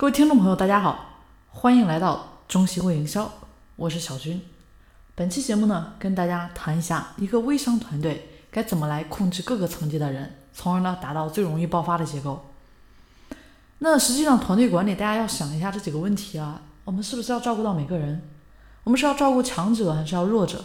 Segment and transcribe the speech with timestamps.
[0.00, 1.20] 各位听众朋友，大家好，
[1.50, 3.30] 欢迎来到中西微营销，
[3.76, 4.40] 我是小军。
[5.14, 12.46] 本期节目呢，跟大家谈一下一个微商团队该怎么来控制各个层级的人，从而呢达到最容易爆发的结构。
[13.80, 18.22] 那实际上团队管理，大家要想一下这几个问题啊，我们是不是要照顾到每个人？
[18.84, 20.64] 我们是要照顾强者还是要弱者？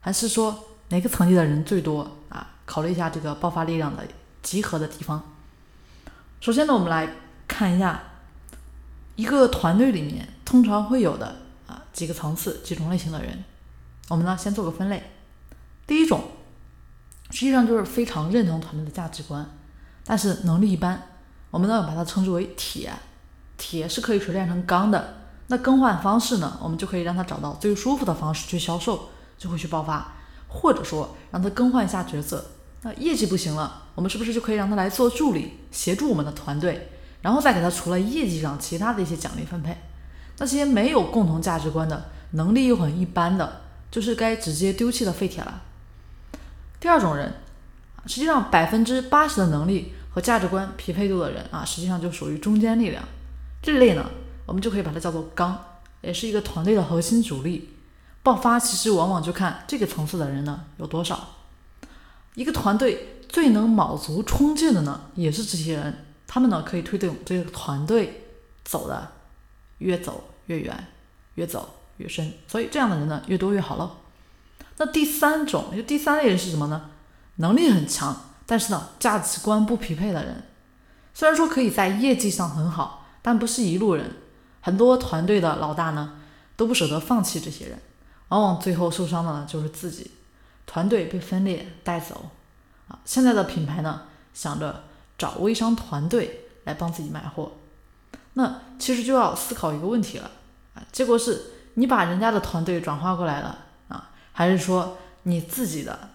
[0.00, 2.52] 还是说哪个层级的人最多啊？
[2.64, 4.02] 考虑一下这个爆发力量的
[4.40, 5.22] 集合的地方。
[6.40, 7.06] 首先呢，我们来
[7.46, 8.04] 看一下。
[9.20, 13.44] 一个团队里面通常会有的啊几个层次、几种类型的人，
[14.08, 15.10] 我们呢先做个分类。
[15.86, 16.22] 第一种，
[17.28, 19.46] 实际上就是非常认同团队的价值观，
[20.06, 21.02] 但是能力一般，
[21.50, 22.90] 我们呢把它称之为铁。
[23.58, 25.16] 铁是可以锤炼成钢的，
[25.48, 30.14] 那更换方式呢，我们就可以让他找到最舒服的方式去销售，就会去爆发。
[30.48, 32.42] 或者说让他更换一下角色，
[32.80, 36.90] 那业绩不行了，我们是不是就可以让他来做助理，协助我们的团队？
[37.22, 39.76] 然后再给他除了业绩上其他的一些奖励分配，
[40.38, 45.62] 那些没有共同价值观的能力又很一般的，就是该直接丢弃的废铁了。
[46.78, 47.34] 第二种人，
[48.06, 53.02] 实际上百分之八十的能力和价值观匹配度的人啊，实际上就属于中坚力量。
[53.62, 54.10] 这类呢，
[54.46, 55.58] 我们就可以把它叫做刚，
[56.00, 57.74] 也是一个团队的核心主力。
[58.22, 61.36] 爆发其实往往就看这个层次的人呢有多少。
[62.34, 66.06] 一个团队最能卯足冲劲的呢，也是这些人。
[66.32, 68.28] 他们呢可以推动这个团队
[68.62, 69.10] 走的
[69.78, 70.86] 越走越远，
[71.34, 73.96] 越走越深，所以这样的人呢越多越好喽。
[74.76, 76.90] 那第三种，就第三类人是什么呢？
[77.38, 78.16] 能力很强，
[78.46, 80.44] 但是呢价值观不匹配的人。
[81.12, 84.12] 虽然说可以在业绩上很好，但不是一路人。
[84.60, 86.20] 很多团队的老大呢
[86.54, 87.82] 都不舍得放弃这些人，
[88.28, 90.12] 往往最后受伤的呢就是自己，
[90.64, 92.30] 团队被分裂带走
[92.86, 93.00] 啊。
[93.04, 94.84] 现在的品牌呢想着。
[95.20, 97.52] 找微商团队来帮自己卖货，
[98.32, 100.30] 那其实就要思考一个问题了
[100.72, 101.42] 啊，结果是
[101.74, 106.08] 你把人家的团队转化过来了啊，还是说你自己的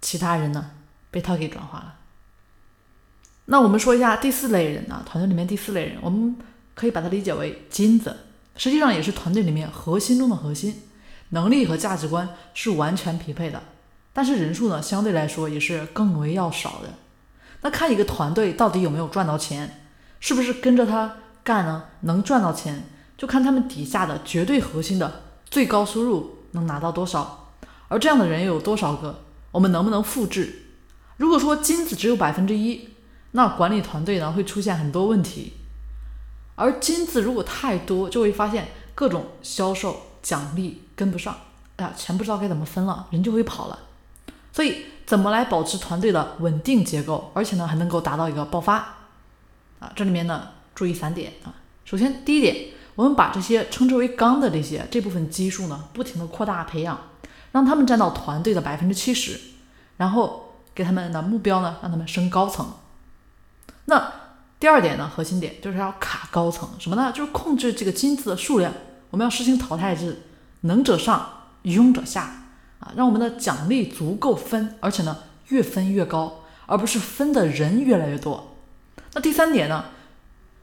[0.00, 0.72] 其他人呢
[1.12, 1.94] 被他给转化了？
[3.44, 6.36] 那我们说一下第四类人啊，团队里面第四类人，我们
[6.74, 8.16] 可以把它理解为金子，
[8.56, 10.82] 实际上也是团队里面核心中的核心，
[11.28, 13.62] 能力和价值观是完全匹配的，
[14.12, 16.88] 但是人数呢相对来说也是更为要少的。
[17.62, 19.82] 那看一个团队到底有没有赚到钱，
[20.18, 21.84] 是不是跟着他干呢？
[22.00, 22.84] 能赚到钱，
[23.16, 27.52] 就看他们底下的绝对核心的最高收入能拿到多少。
[27.88, 29.24] 而这样的人又有多少个？
[29.52, 30.66] 我们能不能复制？
[31.16, 32.88] 如果说金子只有百分之一，
[33.32, 35.54] 那管理团队呢会出现很多问题。
[36.54, 41.36] 而金子如果太多，就会发现各种销售奖励跟不上，
[41.76, 43.78] 哎呀，钱不知道该怎么分了，人就会跑了。
[44.52, 44.86] 所以。
[45.06, 48.76] 怎么来保持团队的稳定结构，而且呢还能够达到一个爆发
[49.80, 49.90] 啊？
[49.96, 51.52] 这里面呢注意三点啊。
[51.84, 56.96] 首先第一点，我们把这些称之为刚的这些这部分基数呢，不停的扩大培养，
[57.50, 59.36] 让他们占到团队的百分之七十，
[59.96, 62.72] 然后给他们的目标呢，让他们升高层。
[63.86, 64.12] 那
[64.60, 67.10] 第二点呢，核心点就是要卡高层，什么呢？
[67.12, 68.72] 就是控制这个金子的数量，
[69.10, 70.22] 我们要实行淘汰制，
[70.60, 71.28] 能者上，
[71.64, 72.39] 庸者下。
[72.80, 75.16] 啊，让我们的奖励足够分，而且呢
[75.48, 78.56] 越分越高，而不是分的人越来越多。
[79.14, 79.84] 那第三点呢，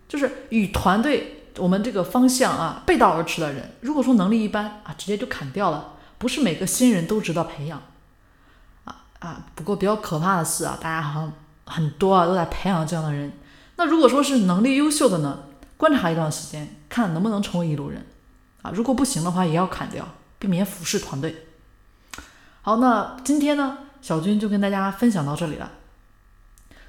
[0.07, 5.94] 就是与团队我们这个方向啊背道而驰的人，如果说能力一般啊，直接就砍掉了。
[6.17, 7.79] 不是每个新人都值得培养。
[8.85, 11.31] 啊啊，不过比较可怕的是啊，大家好像
[11.66, 13.31] 很多啊都在培养这样的人。
[13.75, 15.44] 那如果说是能力优秀的呢，
[15.78, 18.03] 观察一段时间，看能不能成为一路人。
[18.63, 20.07] 啊，如果不行的话，也要砍掉，
[20.39, 21.47] 避免腐蚀团队。
[22.67, 25.72] 好，那今天呢，小军就跟大家分享到这里了。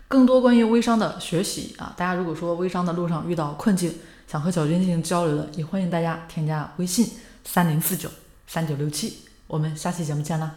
[0.08, 3.94] 更多关于微商的学习啊，大家如果说微商的路上遇到困境，
[4.26, 7.08] 想和小军进行交流的，也欢迎大家添加微信
[7.44, 8.10] 三零四九
[8.48, 10.52] 三九六七，我们下期节目见啦。